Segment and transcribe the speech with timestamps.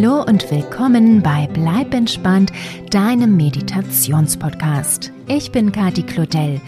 [0.00, 2.52] Hallo und willkommen bei Bleib entspannt,
[2.90, 5.10] deinem Meditationspodcast.
[5.26, 6.60] Ich bin Kati Claudel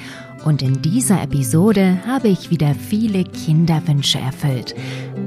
[0.44, 4.74] und in dieser Episode habe ich wieder viele Kinderwünsche erfüllt.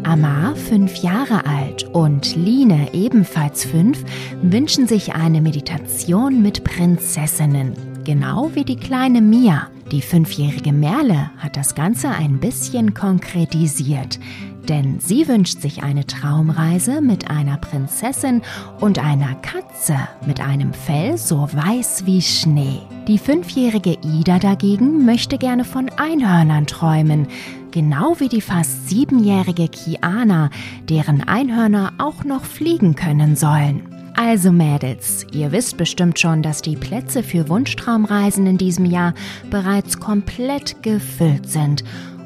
[0.03, 4.03] Amar, fünf Jahre alt, und Line, ebenfalls fünf,
[4.41, 7.71] wünschen sich eine Meditation mit Prinzessinnen.
[8.03, 9.69] Genau wie die kleine Mia.
[9.93, 14.19] Die fünfjährige Merle hat das Ganze ein bisschen konkretisiert
[14.69, 18.41] denn sie wünscht sich eine Traumreise mit einer Prinzessin
[18.79, 19.95] und einer Katze
[20.25, 22.81] mit einem Fell so weiß wie Schnee.
[23.07, 27.27] Die fünfjährige Ida dagegen möchte gerne von Einhörnern träumen,
[27.71, 30.49] genau wie die fast siebenjährige Kiana,
[30.89, 33.93] deren Einhörner auch noch fliegen können sollen.
[34.15, 39.15] Also Mädels, ihr wisst bestimmt schon, dass die Plätze für Wunschtraumreisen in diesem Jahr
[39.49, 41.83] bereits komplett gefüllt sind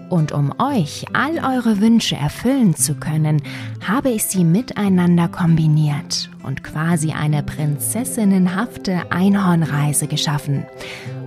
[0.10, 3.42] und um euch all eure Wünsche erfüllen zu können,
[3.86, 10.66] habe ich sie miteinander kombiniert und quasi eine prinzessinnenhafte Einhornreise geschaffen.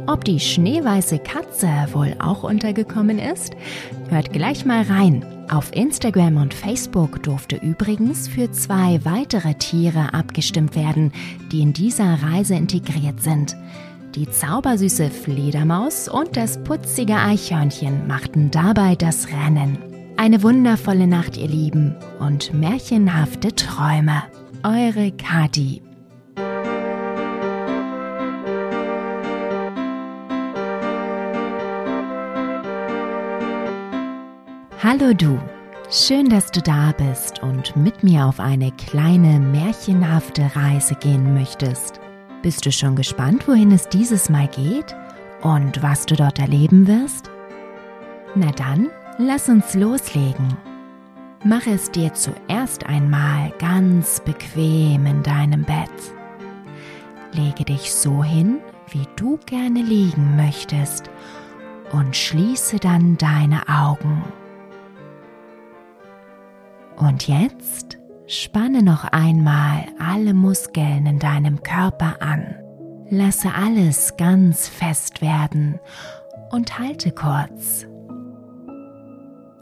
[0.06, 3.55] Ob die schneeweiße Katze wohl auch untergekommen ist?
[4.08, 5.25] Hört gleich mal rein.
[5.51, 11.12] Auf Instagram und Facebook durfte übrigens für zwei weitere Tiere abgestimmt werden,
[11.53, 13.56] die in dieser Reise integriert sind.
[14.16, 19.78] Die zaubersüße Fledermaus und das putzige Eichhörnchen machten dabei das Rennen.
[20.17, 24.25] Eine wundervolle Nacht, ihr Lieben, und märchenhafte Träume.
[24.64, 25.80] Eure Kati.
[34.83, 35.39] Hallo du.
[35.89, 42.00] Schön, dass du da bist und mit mir auf eine kleine märchenhafte Reise gehen möchtest.
[42.42, 44.96] Bist du schon gespannt, wohin es dieses Mal geht
[45.42, 47.30] und was du dort erleben wirst?
[48.34, 48.88] Na dann,
[49.19, 50.56] lass uns loslegen.
[51.44, 55.90] Mach es dir zuerst einmal ganz bequem in deinem Bett.
[57.33, 58.58] Lege dich so hin,
[58.89, 61.11] wie du gerne liegen möchtest
[61.92, 64.24] und schließe dann deine Augen.
[66.96, 67.99] Und jetzt
[68.33, 72.55] Spanne noch einmal alle Muskeln in deinem Körper an.
[73.08, 75.80] Lasse alles ganz fest werden
[76.52, 77.89] und halte kurz.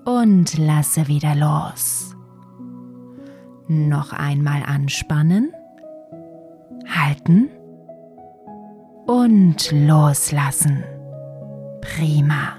[0.05, 2.15] Und lasse wieder los.
[3.69, 5.51] Noch einmal anspannen,
[6.87, 7.49] halten
[9.07, 10.85] und loslassen.
[11.81, 12.53] Prima.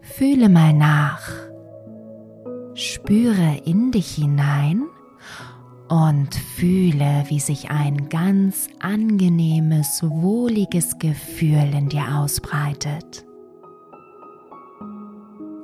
[0.00, 1.43] Fühle mal nach
[2.74, 4.82] Spüre in dich hinein
[5.88, 13.24] und fühle, wie sich ein ganz angenehmes, wohliges Gefühl in dir ausbreitet.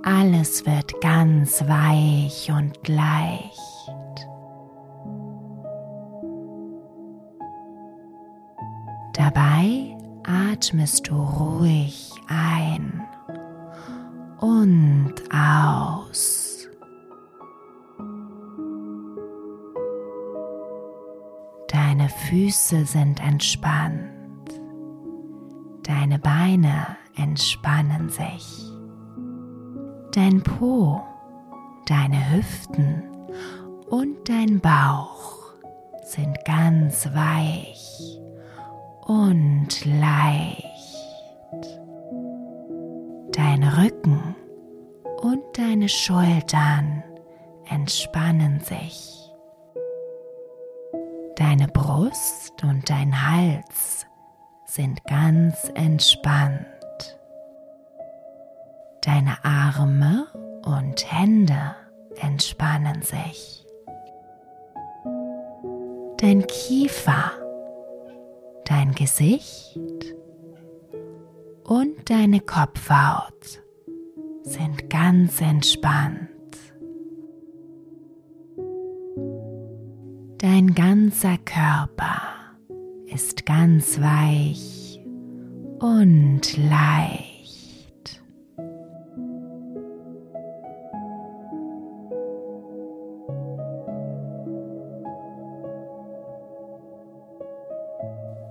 [0.04, 4.28] Alles wird ganz weich und leicht.
[9.14, 13.02] Dabei atmest du ruhig ein
[14.40, 16.49] und aus.
[21.90, 24.60] Deine Füße sind entspannt.
[25.82, 26.86] Deine Beine
[27.16, 28.64] entspannen sich.
[30.12, 31.02] Dein Po,
[31.86, 33.02] deine Hüften
[33.88, 35.52] und dein Bauch
[36.04, 38.20] sind ganz weich
[39.06, 40.64] und leicht.
[43.32, 44.36] Dein Rücken
[45.22, 47.02] und deine Schultern
[47.68, 49.19] entspannen sich.
[51.40, 54.06] Deine Brust und dein Hals
[54.66, 56.66] sind ganz entspannt.
[59.00, 60.26] Deine Arme
[60.66, 61.76] und Hände
[62.20, 63.64] entspannen sich.
[66.18, 67.32] Dein Kiefer,
[68.66, 69.78] dein Gesicht
[71.64, 73.62] und deine Kopfhaut
[74.42, 76.29] sind ganz entspannt.
[80.42, 82.22] Dein ganzer Körper
[83.08, 84.98] ist ganz weich
[85.80, 88.22] und leicht.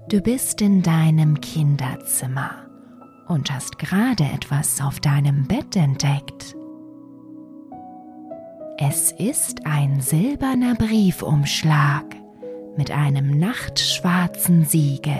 [0.09, 2.51] Du bist in deinem Kinderzimmer
[3.27, 6.55] und hast gerade etwas auf deinem Bett entdeckt.
[8.81, 12.05] Es ist ein silberner Briefumschlag
[12.77, 15.19] mit einem nachtschwarzen Siegel.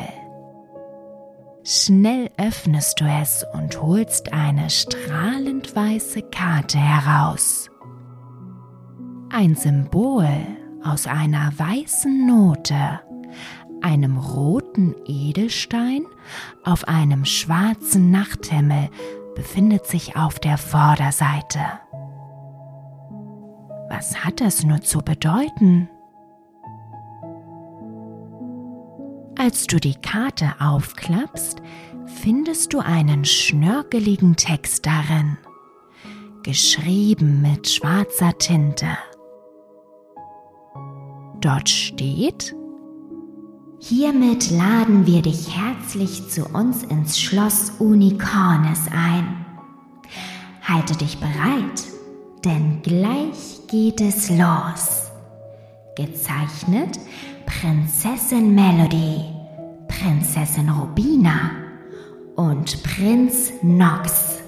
[1.66, 7.70] Schnell öffnest du es und holst eine strahlend weiße Karte heraus.
[9.30, 10.30] Ein Symbol
[10.82, 13.02] aus einer weißen Note,
[13.82, 16.06] einem roten Edelstein
[16.64, 18.90] auf einem schwarzen Nachthimmel
[19.36, 21.60] befindet sich auf der Vorderseite.
[23.90, 25.90] Was hat das nur zu bedeuten?
[29.38, 31.62] Als du die Karte aufklappst,
[32.06, 35.38] findest du einen schnörkeligen Text darin,
[36.44, 38.98] geschrieben mit schwarzer Tinte.
[41.42, 42.56] Dort steht,
[43.82, 49.46] Hiermit laden wir dich herzlich zu uns ins Schloss Unicornes ein.
[50.62, 51.89] Halte dich bereit,
[52.44, 55.12] denn gleich geht es los.
[55.96, 57.00] Gezeichnet
[57.46, 59.26] Prinzessin Melody,
[59.88, 61.52] Prinzessin Rubina
[62.36, 64.40] und Prinz Nox.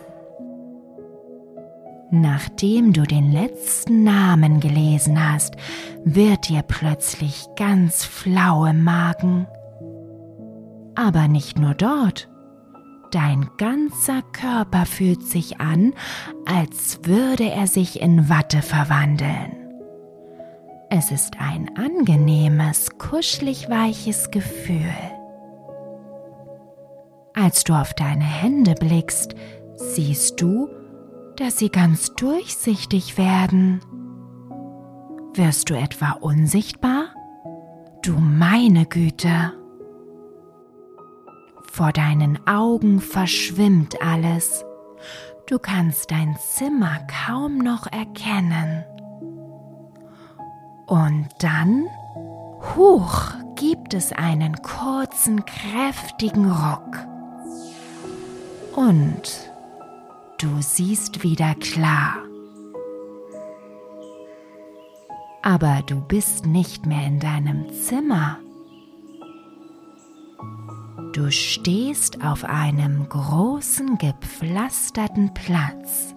[2.13, 5.55] Nachdem du den letzten Namen gelesen hast,
[6.03, 9.47] wird dir plötzlich ganz flau im Magen.
[10.95, 12.30] Aber nicht nur dort.
[13.11, 15.93] Dein ganzer Körper fühlt sich an,
[16.45, 19.57] als würde er sich in Watte verwandeln.
[20.89, 24.93] Es ist ein angenehmes, kuschelig weiches Gefühl.
[27.33, 29.35] Als du auf deine Hände blickst,
[29.75, 30.69] siehst du,
[31.35, 33.81] dass sie ganz durchsichtig werden.
[35.33, 37.13] Wirst du etwa unsichtbar?
[38.03, 39.60] Du meine Güte!
[41.71, 44.65] Vor deinen Augen verschwimmt alles.
[45.47, 48.83] Du kannst dein Zimmer kaum noch erkennen.
[50.85, 51.85] Und dann,
[52.75, 57.07] huch, gibt es einen kurzen, kräftigen Ruck.
[58.75, 59.49] Und
[60.39, 62.15] du siehst wieder klar.
[65.41, 68.39] Aber du bist nicht mehr in deinem Zimmer.
[71.13, 76.15] Du stehst auf einem großen gepflasterten Platz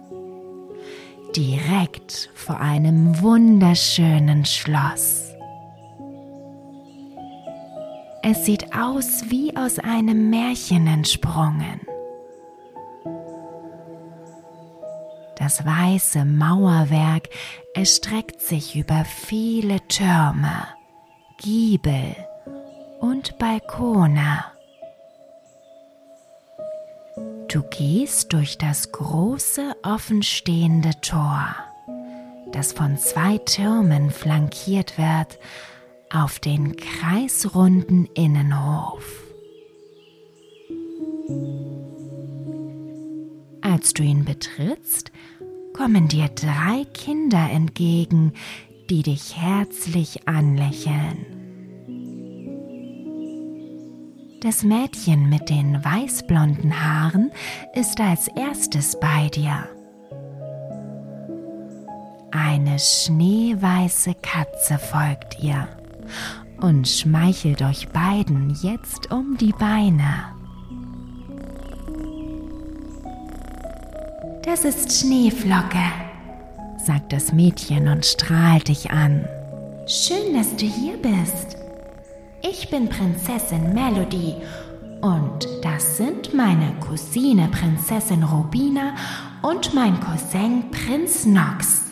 [1.35, 5.33] direkt vor einem wunderschönen Schloss.
[8.23, 11.81] Es sieht aus wie aus einem Märchen entsprungen.
[15.37, 17.27] Das weiße Mauerwerk
[17.73, 20.67] erstreckt sich über viele Türme,
[21.37, 22.15] Giebel
[23.01, 24.54] und Balkone.
[27.55, 31.55] Du gehst durch das große offenstehende Tor,
[32.51, 35.39] das von zwei Türmen flankiert wird,
[36.11, 39.05] auf den kreisrunden Innenhof.
[43.61, 45.13] Als du ihn betrittst,
[45.71, 48.33] kommen dir drei Kinder entgegen,
[48.89, 51.34] die dich herzlich anlächeln.
[54.45, 57.31] Das Mädchen mit den weißblonden Haaren
[57.73, 59.67] ist als erstes bei dir.
[62.29, 65.67] Eine schneeweiße Katze folgt ihr
[66.61, 70.25] und schmeichelt euch beiden jetzt um die Beine.
[74.43, 75.81] Das ist Schneeflocke,
[76.85, 79.27] sagt das Mädchen und strahlt dich an.
[79.87, 81.64] Schön, dass du hier bist.
[82.47, 84.35] Ich bin Prinzessin Melody
[85.01, 88.93] und das sind meine Cousine Prinzessin Robina
[89.41, 91.91] und mein Cousin Prinz Nox.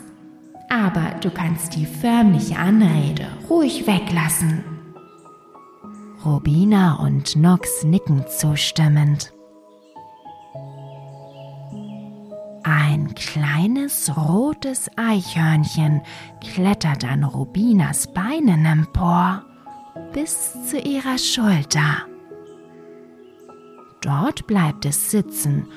[0.69, 4.63] Aber du kannst die förmliche Anrede ruhig weglassen.
[6.23, 9.33] Robina und Nox nicken zustimmend.
[12.63, 16.01] Ein kleines rotes Eichhörnchen
[16.41, 19.43] klettert an Robinas Beinen empor
[20.13, 22.05] bis zu ihrer Schulter.
[24.01, 25.67] Dort bleibt es sitzen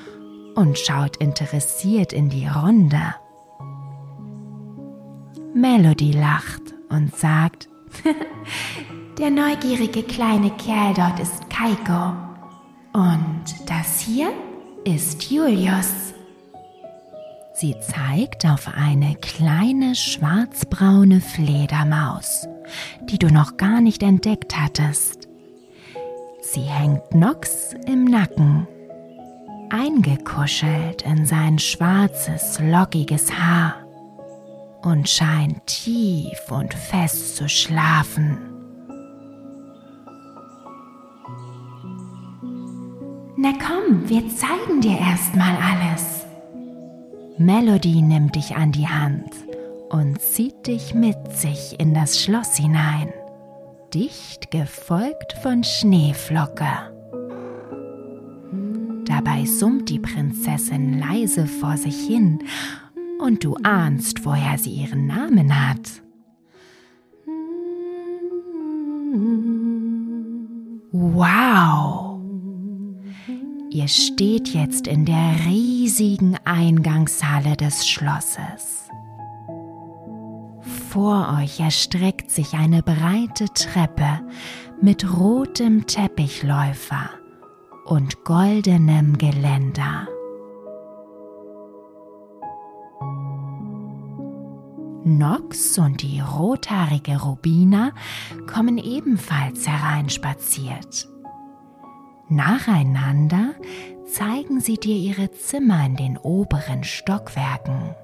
[0.55, 3.15] und schaut interessiert in die Runde.
[5.55, 7.69] Melody lacht und sagt,
[9.19, 12.15] der neugierige kleine Kerl dort ist Kaiko
[12.93, 14.33] und das hier
[14.85, 16.16] ist Julius.
[17.59, 22.47] Sie zeigt auf eine kleine schwarzbraune Fledermaus,
[23.09, 25.27] die du noch gar nicht entdeckt hattest.
[26.43, 28.69] Sie hängt Nox im Nacken,
[29.71, 33.77] eingekuschelt in sein schwarzes, lockiges Haar
[34.83, 38.37] und scheint tief und fest zu schlafen.
[43.39, 46.16] Na komm, wir zeigen dir erstmal alles.
[47.39, 49.31] Melody nimmt dich an die Hand
[49.91, 53.13] und zieht dich mit sich in das Schloss hinein,
[53.93, 56.67] dicht gefolgt von Schneeflocke.
[59.05, 62.39] Dabei summt die Prinzessin leise vor sich hin
[63.21, 66.03] und du ahnst, woher sie ihren Namen hat.
[70.93, 72.06] Wow!
[73.77, 78.89] Ihr steht jetzt in der riesigen Eingangshalle des Schlosses.
[80.89, 84.23] Vor euch erstreckt sich eine breite Treppe
[84.81, 87.11] mit rotem Teppichläufer
[87.85, 90.09] und goldenem Geländer.
[95.05, 97.93] Nox und die rothaarige Rubina
[98.47, 101.11] kommen ebenfalls hereinspaziert.
[102.29, 103.55] Nacheinander
[104.13, 107.95] zeigen sie dir ihre Zimmer in den oberen Stockwerken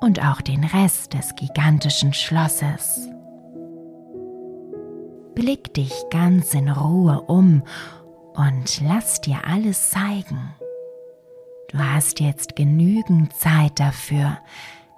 [0.00, 3.08] und auch den Rest des gigantischen Schlosses.
[5.34, 7.62] Blick dich ganz in Ruhe um
[8.34, 10.54] und lass dir alles zeigen.
[11.68, 14.38] Du hast jetzt genügend Zeit dafür,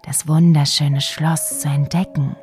[0.04, 2.36] das wunderschöne Schloss zu entdecken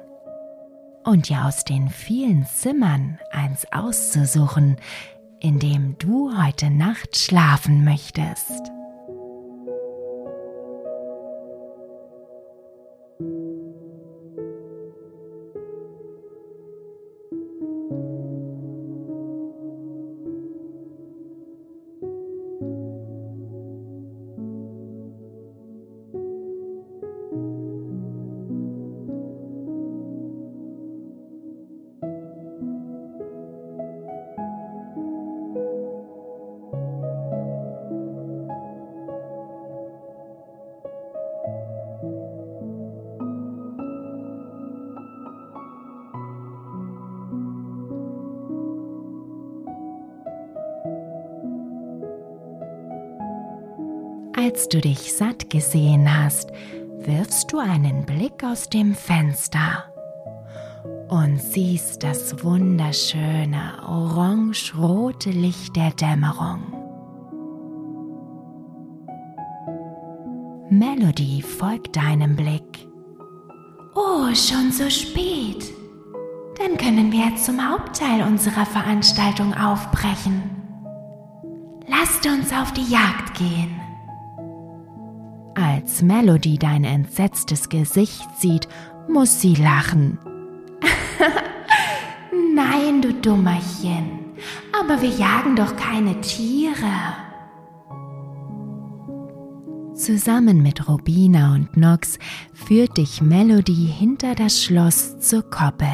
[1.06, 4.78] und dir aus den vielen Zimmern eins auszusuchen,
[5.40, 8.72] in dem du heute Nacht schlafen möchtest.
[54.52, 56.50] Als du dich satt gesehen hast,
[57.02, 59.94] wirfst du einen Blick aus dem Fenster
[61.08, 66.64] und siehst das wunderschöne orange-rote Licht der Dämmerung.
[70.72, 72.88] Melody folgt deinem Blick.
[73.94, 75.64] Oh, schon so spät.
[76.58, 80.42] Dann können wir zum Hauptteil unserer Veranstaltung aufbrechen.
[81.88, 83.79] Lasst uns auf die Jagd gehen.
[85.82, 88.68] Als Melody dein entsetztes Gesicht sieht,
[89.08, 90.20] muss sie lachen.
[92.54, 94.20] Nein, du Dummerchen,
[94.78, 96.76] aber wir jagen doch keine Tiere.
[99.94, 102.20] Zusammen mit Robina und Nox
[102.54, 105.88] führt dich Melody hinter das Schloss zur Koppel.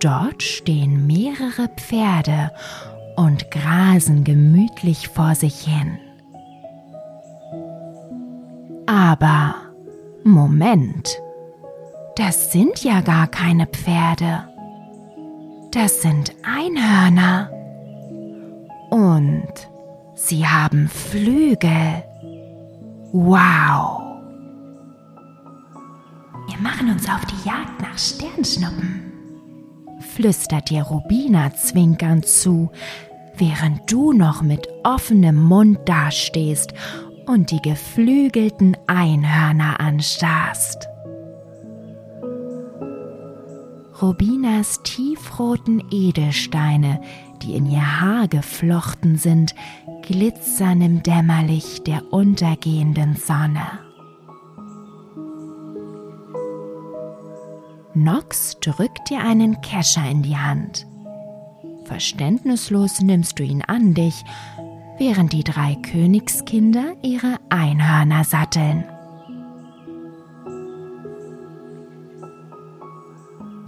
[0.00, 2.50] Dort stehen mehrere Pferde
[3.14, 6.00] und grasen gemütlich vor sich hin.
[8.88, 9.54] Aber
[10.24, 11.20] Moment,
[12.16, 14.48] das sind ja gar keine Pferde.
[15.72, 17.50] Das sind Einhörner.
[18.88, 19.52] Und
[20.14, 22.02] sie haben Flügel.
[23.12, 24.00] Wow.
[26.48, 29.12] Wir machen uns auf die Jagd nach Sternschnuppen,
[30.14, 32.70] flüstert dir Rubina zwinkernd zu,
[33.36, 36.72] während du noch mit offenem Mund dastehst
[37.28, 40.88] und die geflügelten Einhörner anstarrst.
[44.00, 47.00] Robinas tiefroten Edelsteine,
[47.42, 49.54] die in ihr Haar geflochten sind,
[50.02, 53.66] glitzern im Dämmerlicht der untergehenden Sonne.
[57.94, 60.86] Nox drückt dir einen Kescher in die Hand.
[61.84, 64.24] Verständnislos nimmst du ihn an dich,
[64.98, 68.84] während die drei Königskinder ihre Einhörner satteln.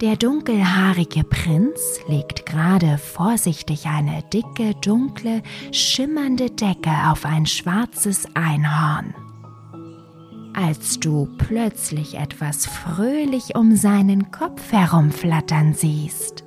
[0.01, 9.13] Der dunkelhaarige Prinz legt gerade vorsichtig eine dicke, dunkle, schimmernde Decke auf ein schwarzes Einhorn.
[10.55, 16.43] Als du plötzlich etwas fröhlich um seinen Kopf herumflattern siehst.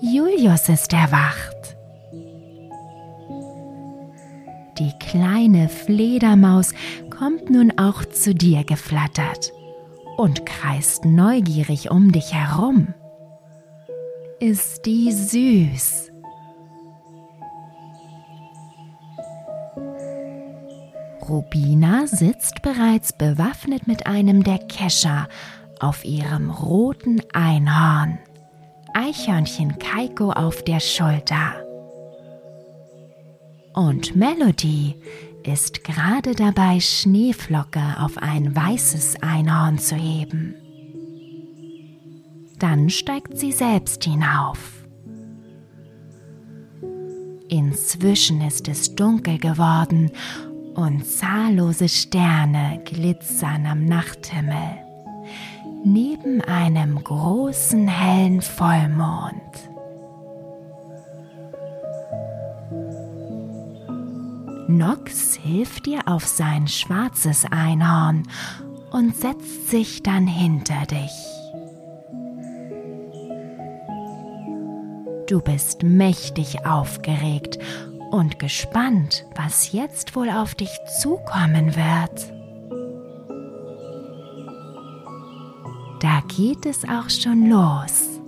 [0.00, 1.59] Julius ist erwacht.
[4.80, 6.72] Die kleine Fledermaus
[7.10, 9.52] kommt nun auch zu dir geflattert
[10.16, 12.94] und kreist neugierig um dich herum.
[14.40, 16.10] Ist die süß?
[21.28, 25.28] Rubina sitzt bereits bewaffnet mit einem der Kescher
[25.78, 28.18] auf ihrem roten Einhorn.
[28.94, 31.69] Eichhörnchen Kaiko auf der Schulter.
[33.80, 34.94] Und Melody
[35.42, 40.54] ist gerade dabei, Schneeflocke auf ein weißes Einhorn zu heben.
[42.58, 44.84] Dann steigt sie selbst hinauf.
[47.48, 50.10] Inzwischen ist es dunkel geworden
[50.74, 54.76] und zahllose Sterne glitzern am Nachthimmel
[55.86, 59.69] neben einem großen hellen Vollmond.
[64.70, 68.22] Nox hilft dir auf sein schwarzes Einhorn
[68.90, 71.10] und setzt sich dann hinter dich.
[75.28, 77.58] Du bist mächtig aufgeregt
[78.10, 82.32] und gespannt, was jetzt wohl auf dich zukommen wird.
[86.00, 88.20] Da geht es auch schon los.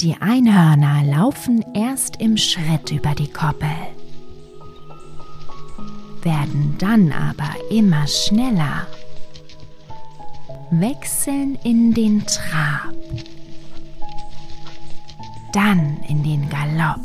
[0.00, 3.68] Die Einhörner laufen erst im Schritt über die Koppel,
[6.24, 8.86] werden dann aber immer schneller,
[10.70, 12.94] wechseln in den Trab,
[15.52, 17.00] dann in den Galopp.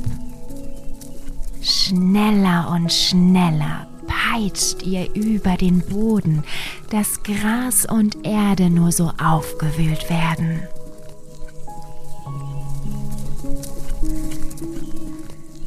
[1.62, 6.44] Schneller und schneller peitscht ihr über den Boden,
[6.90, 10.62] dass Gras und Erde nur so aufgewühlt werden.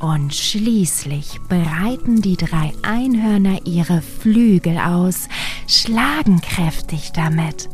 [0.00, 5.28] Und schließlich breiten die drei Einhörner ihre Flügel aus,
[5.66, 7.68] schlagen kräftig damit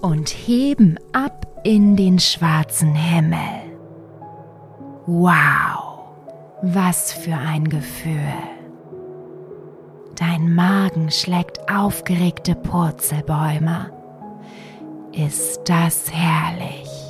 [0.00, 3.38] und heben ab in den schwarzen Himmel.
[5.06, 6.04] Wow,
[6.62, 8.34] was für ein Gefühl.
[10.14, 13.90] Dein Magen schlägt aufgeregte Purzelbäume.
[15.12, 17.03] Ist das herrlich?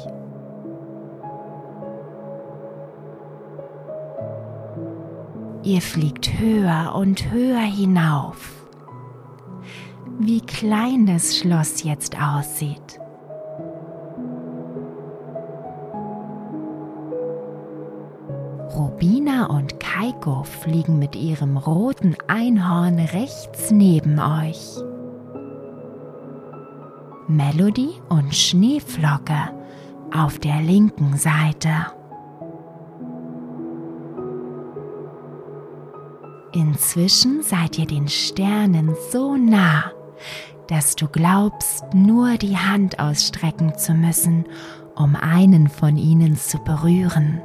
[5.64, 8.66] Ihr fliegt höher und höher hinauf.
[10.18, 13.00] Wie klein das Schloss jetzt aussieht.
[18.76, 24.76] Rubina und Kaiko fliegen mit ihrem roten Einhorn rechts neben euch.
[27.26, 29.50] Melody und Schneeflocke
[30.14, 31.93] auf der linken Seite.
[36.54, 39.90] Inzwischen seid ihr den Sternen so nah,
[40.68, 44.44] dass du glaubst, nur die Hand ausstrecken zu müssen,
[44.94, 47.42] um einen von ihnen zu berühren.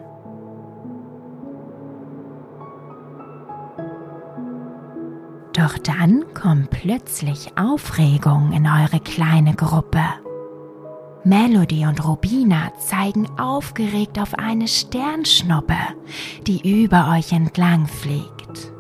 [5.54, 10.04] Doch dann kommt plötzlich Aufregung in eure kleine Gruppe.
[11.24, 15.78] Melody und Rubina zeigen aufgeregt auf eine Sternschnuppe,
[16.46, 18.72] die über euch entlang fliegt.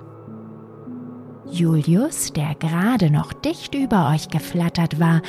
[1.51, 5.21] Julius, der gerade noch dicht über euch geflattert war,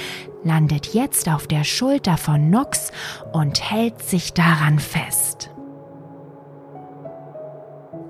[0.44, 2.92] landet jetzt auf der Schulter von Nox
[3.32, 5.50] und hält sich daran fest.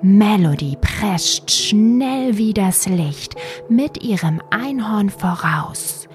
[0.03, 3.35] Melody prescht schnell wie das Licht
[3.69, 6.09] mit ihrem Einhorn voraus,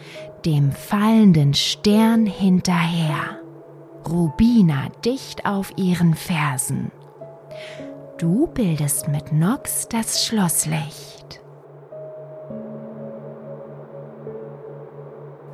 [0.44, 3.40] dem fallenden Stern hinterher.
[4.08, 6.92] Rubina dicht auf ihren Fersen.
[8.18, 11.15] Du bildest mit Nox das Schlosslicht.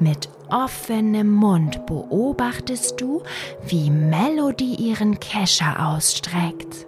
[0.01, 3.21] Mit offenem Mund beobachtest du,
[3.63, 6.87] wie Melody ihren Kescher ausstreckt.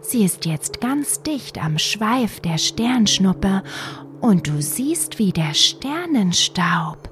[0.00, 3.64] Sie ist jetzt ganz dicht am Schweif der Sternschnuppe
[4.20, 7.10] und du siehst, wie der Sternenstaub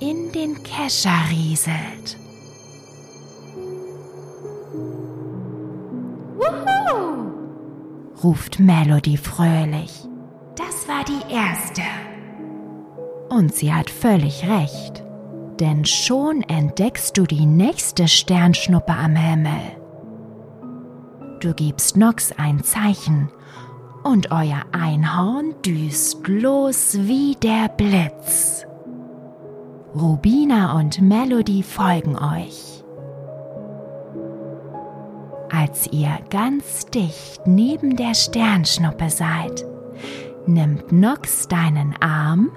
[0.00, 2.18] in den Kescher rieselt.
[6.34, 7.30] Wuhu!
[8.24, 9.92] ruft Melody fröhlich.
[10.56, 11.82] Das war die erste.
[13.36, 15.04] Und sie hat völlig recht,
[15.60, 19.60] denn schon entdeckst du die nächste Sternschnuppe am Himmel.
[21.40, 23.28] Du gibst Nox ein Zeichen
[24.04, 28.64] und euer Einhorn düst los wie der Blitz.
[29.94, 32.82] Rubina und Melody folgen euch.
[35.50, 39.66] Als ihr ganz dicht neben der Sternschnuppe seid,
[40.46, 42.50] nimmt Nox deinen Arm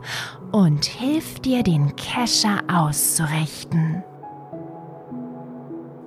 [0.52, 4.04] und hilft dir, den Kescher auszurichten.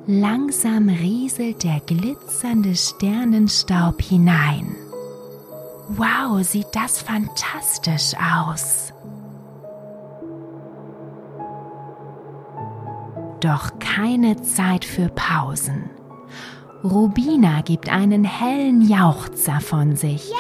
[0.07, 4.75] Langsam rieselt der glitzernde Sternenstaub hinein.
[5.89, 8.93] Wow, sieht das fantastisch aus.
[13.41, 15.91] Doch keine Zeit für Pausen.
[16.85, 20.33] Rubina gibt einen hellen Jauchzer von sich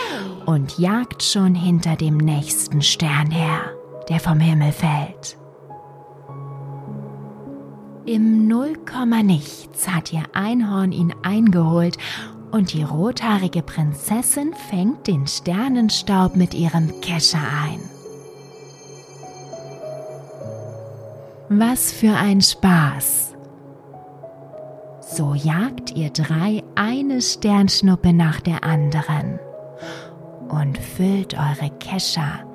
[0.45, 3.61] und jagt schon hinter dem nächsten Stern her,
[4.09, 5.37] der vom Himmel fällt.
[8.05, 11.97] Im Nullkommanichts hat ihr Einhorn ihn eingeholt
[12.51, 17.81] und die rothaarige Prinzessin fängt den Sternenstaub mit ihrem Kescher ein.
[21.49, 23.32] Was für ein Spaß!
[25.15, 29.39] So jagt ihr drei eine Sternschnuppe nach der anderen
[30.49, 32.47] und füllt eure Kescher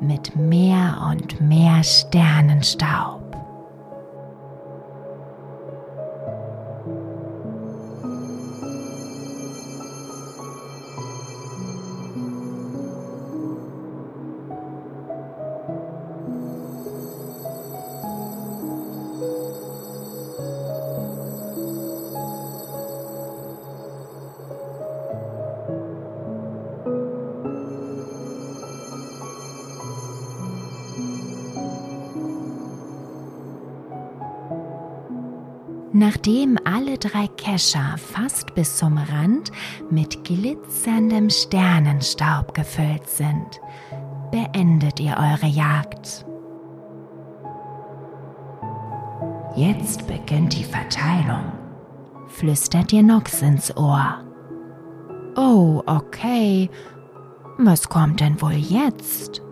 [0.00, 3.25] mit mehr und mehr Sternenstaub.
[37.10, 39.52] Drei Kescher fast bis zum Rand
[39.90, 43.60] mit glitzerndem Sternenstaub gefüllt sind,
[44.30, 46.24] beendet ihr eure Jagd.
[49.54, 51.52] Jetzt beginnt die Verteilung,
[52.28, 54.20] flüstert ihr Nox ins Ohr.
[55.36, 56.68] Oh, okay.
[57.58, 59.42] Was kommt denn wohl jetzt?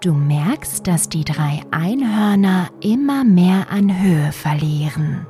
[0.00, 5.26] Du merkst, dass die drei Einhörner immer mehr an Höhe verlieren.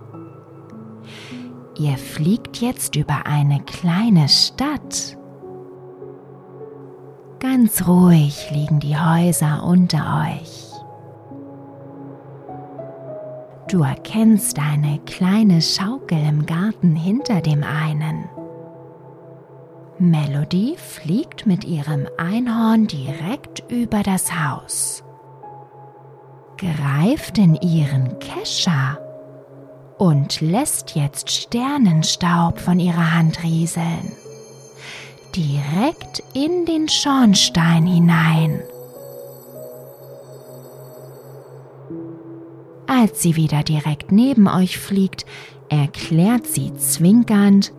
[1.78, 5.16] Ihr fliegt jetzt über eine kleine Stadt.
[7.38, 10.66] Ganz ruhig liegen die Häuser unter euch.
[13.68, 18.24] Du erkennst eine kleine Schaukel im Garten hinter dem einen.
[19.98, 25.02] Melody fliegt mit ihrem Einhorn direkt über das Haus,
[26.58, 28.98] greift in ihren Kescher
[29.96, 34.12] und lässt jetzt Sternenstaub von ihrer Hand rieseln,
[35.34, 38.60] direkt in den Schornstein hinein.
[42.86, 45.24] Als sie wieder direkt neben euch fliegt,
[45.70, 47.72] erklärt sie zwinkernd,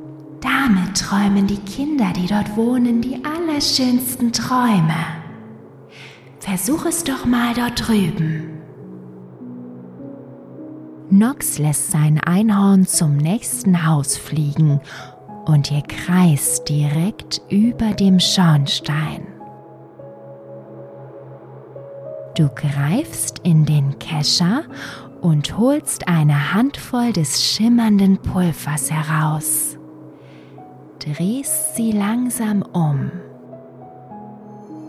[0.48, 4.96] damit träumen die Kinder, die dort wohnen, die allerschönsten Träume.
[6.40, 8.62] Versuch es doch mal dort drüben.
[11.10, 14.80] Nox lässt sein Einhorn zum nächsten Haus fliegen
[15.46, 19.28] und ihr kreist direkt über dem Schornstein.
[22.36, 24.64] Du greifst in den Kescher
[25.22, 29.77] und holst eine Handvoll des schimmernden Pulvers heraus
[31.00, 33.12] drehst sie langsam um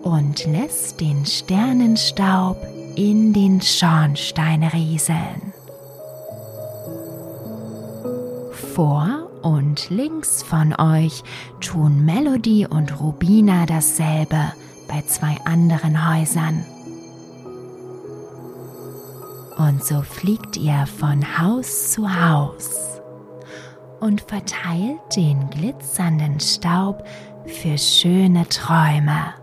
[0.03, 2.57] und lässt den Sternenstaub
[2.97, 5.53] in den Schornstein rieseln.
[8.75, 11.23] Vor und links von euch
[11.61, 14.53] tun Melody und Rubina dasselbe
[14.89, 16.65] bei zwei anderen Häusern.
[19.57, 22.98] Und so fliegt ihr von Haus zu Haus
[24.01, 27.05] und verteilt den glitzernden Staub
[27.47, 29.35] für schöne Träume.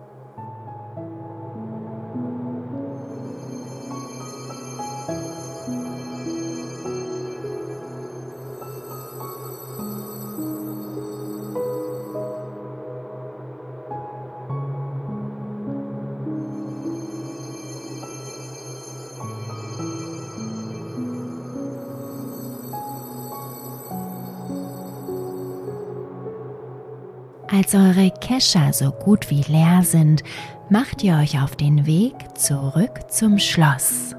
[27.66, 30.22] Als eure Kescher so gut wie leer sind,
[30.70, 34.14] macht ihr euch auf den Weg zurück zum Schloss.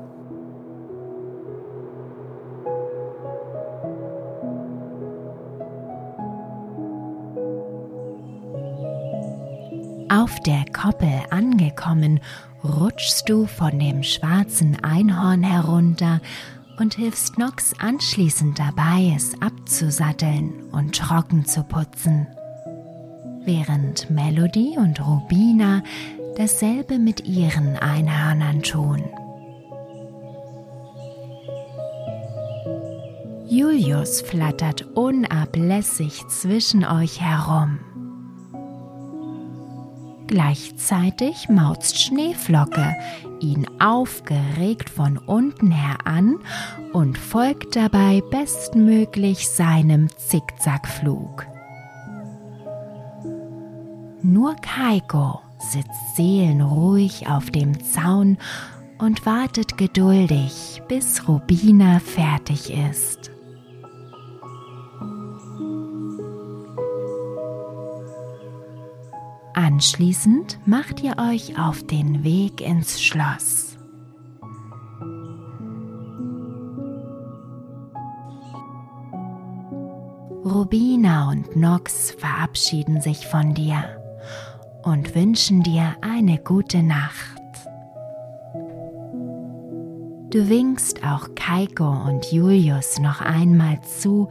[10.08, 12.18] Auf der Koppel angekommen,
[12.64, 16.20] rutschst du von dem schwarzen Einhorn herunter
[16.80, 22.26] und hilfst Nox anschließend dabei, es abzusatteln und trocken zu putzen
[23.46, 25.82] während Melody und Rubina
[26.36, 29.04] dasselbe mit ihren Einhörnern tun.
[33.48, 37.78] Julius flattert unablässig zwischen euch herum.
[40.26, 42.96] Gleichzeitig mauzt Schneeflocke
[43.40, 46.38] ihn aufgeregt von unten her an
[46.92, 51.46] und folgt dabei bestmöglich seinem Zickzackflug.
[54.28, 58.38] Nur Kaiko sitzt seelenruhig auf dem Zaun
[58.98, 63.30] und wartet geduldig, bis Rubina fertig ist.
[69.54, 73.78] Anschließend macht ihr euch auf den Weg ins Schloss.
[80.44, 84.02] Rubina und Nox verabschieden sich von dir
[84.82, 87.36] und wünschen dir eine gute Nacht.
[90.30, 94.28] Du winkst auch Kaiko und Julius noch einmal zu,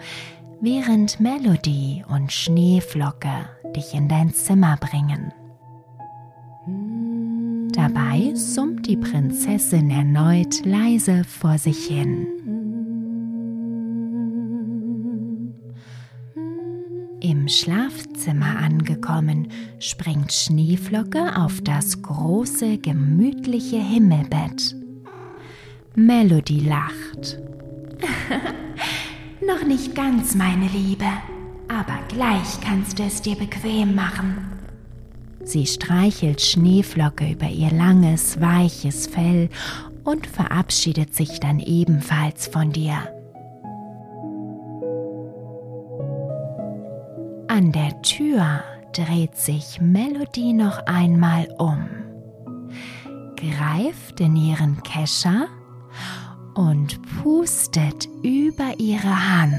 [0.62, 5.34] während Melody und Schneeflocke dich in dein Zimmer bringen.
[7.74, 12.35] Dabei summt die Prinzessin erneut leise vor sich hin.
[17.28, 19.48] Im Schlafzimmer angekommen,
[19.80, 24.76] springt Schneeflocke auf das große, gemütliche Himmelbett.
[25.96, 27.40] Melody lacht.
[29.48, 31.08] Noch nicht ganz, meine Liebe,
[31.68, 34.46] aber gleich kannst du es dir bequem machen.
[35.44, 39.50] Sie streichelt Schneeflocke über ihr langes, weiches Fell
[40.04, 43.15] und verabschiedet sich dann ebenfalls von dir.
[47.56, 51.88] An der Tür dreht sich Melody noch einmal um,
[53.38, 55.48] greift in ihren Kescher
[56.54, 59.56] und pustet über ihre Hand.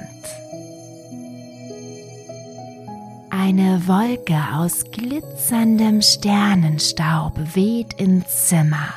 [3.31, 8.93] Eine Wolke aus glitzerndem Sternenstaub weht ins Zimmer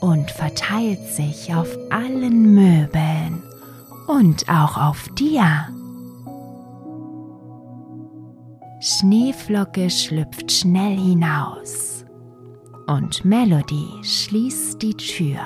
[0.00, 3.42] und verteilt sich auf allen Möbeln
[4.06, 5.66] und auch auf dir.
[9.02, 12.04] Schneeflocke schlüpft schnell hinaus
[12.86, 15.40] und Melody schließt die Tür.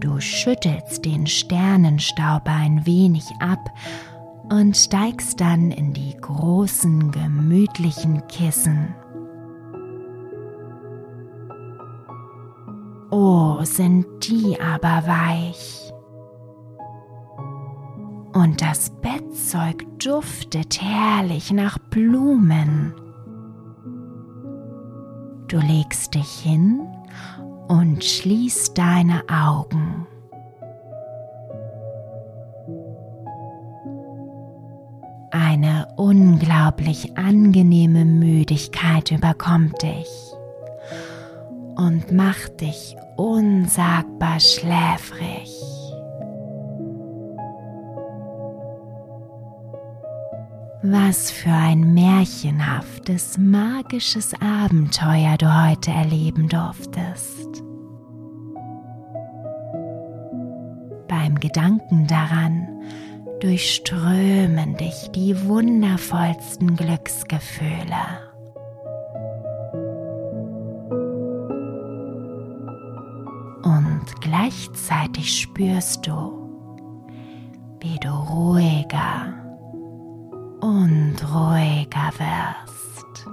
[0.00, 3.68] Du schüttelst den Sternenstaub ein wenig ab
[4.48, 8.94] und steigst dann in die großen, gemütlichen Kissen.
[13.10, 15.85] Oh, sind die aber weich
[18.36, 22.92] und das Bettzeug duftet herrlich nach Blumen.
[25.48, 26.86] Du legst dich hin
[27.68, 30.06] und schließt deine Augen.
[35.30, 40.08] Eine unglaublich angenehme Müdigkeit überkommt dich
[41.76, 45.75] und macht dich unsagbar schläfrig.
[50.82, 57.62] Was für ein märchenhaftes, magisches Abenteuer du heute erleben durftest.
[61.08, 62.68] Beim Gedanken daran
[63.40, 68.26] durchströmen dich die wundervollsten Glücksgefühle.
[73.62, 77.06] Und gleichzeitig spürst du,
[77.80, 79.45] wie du ruhiger
[80.60, 83.26] und ruhiger wirst.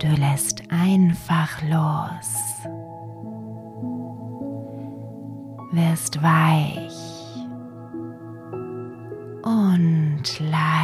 [0.00, 2.68] Du lässt einfach los,
[5.72, 7.14] wirst weich
[9.42, 10.83] und leicht.